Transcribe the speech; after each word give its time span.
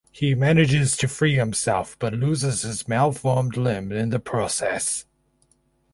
He 0.11 0.33
manages 0.33 0.97
to 0.97 1.07
free 1.07 1.35
himself 1.35 1.95
but 1.99 2.11
loses 2.15 2.63
his 2.63 2.87
malformed 2.87 3.55
limb 3.55 3.91
in 3.91 4.09
the 4.09 4.17
process. 4.19 5.05